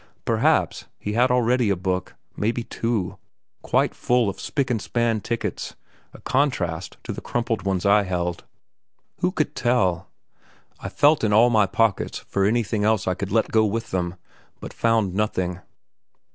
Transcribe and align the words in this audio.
Perhaps, 0.25 0.85
he 0.97 1.13
had 1.13 1.29
already 1.29 1.69
a 1.69 1.75
book, 1.75 2.15
maybe 2.35 2.63
two, 2.63 3.19
quite 3.61 3.93
full 3.93 4.29
of 4.29 4.39
spick 4.41 4.71
and 4.71 4.81
span 4.81 5.21
tickets, 5.21 5.75
a 6.11 6.19
contrast 6.19 6.97
to 7.03 7.13
the 7.13 7.21
crumpled 7.21 7.67
ones 7.67 7.85
I 7.85 8.01
held. 8.01 8.43
Who 9.19 9.31
could 9.31 9.55
tell? 9.55 10.09
I 10.79 10.89
felt 10.89 11.23
in 11.23 11.33
all 11.33 11.51
my 11.51 11.67
pockets 11.67 12.17
for 12.17 12.45
anything 12.45 12.83
else 12.83 13.07
I 13.07 13.13
could 13.13 13.31
let 13.31 13.51
go 13.51 13.63
with 13.63 13.91
them, 13.91 14.15
but 14.59 14.73
found 14.73 15.13
nothing. 15.13 15.59